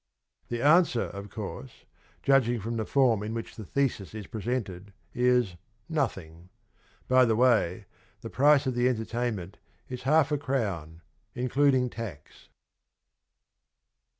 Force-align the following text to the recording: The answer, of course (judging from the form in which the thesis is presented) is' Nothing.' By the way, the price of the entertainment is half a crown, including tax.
The 0.47 0.63
answer, 0.63 1.03
of 1.09 1.29
course 1.29 1.85
(judging 2.23 2.59
from 2.59 2.75
the 2.77 2.87
form 2.87 3.21
in 3.21 3.35
which 3.35 3.55
the 3.55 3.63
thesis 3.65 4.15
is 4.15 4.25
presented) 4.25 4.93
is' 5.13 5.57
Nothing.' 6.01 6.49
By 7.07 7.23
the 7.23 7.35
way, 7.35 7.85
the 8.21 8.29
price 8.31 8.65
of 8.65 8.73
the 8.73 8.89
entertainment 8.89 9.59
is 9.89 10.01
half 10.01 10.31
a 10.31 10.39
crown, 10.39 11.03
including 11.35 11.87
tax. 11.91 12.49